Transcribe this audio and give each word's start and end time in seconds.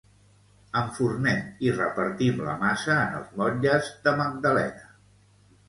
Enfornem 0.79 1.43
i 1.67 1.73
repartim 1.75 2.41
la 2.47 2.57
massa 2.65 2.97
en 3.03 3.21
els 3.21 3.31
motlles 3.43 3.93
de 4.09 4.17
magdalena. 4.25 4.93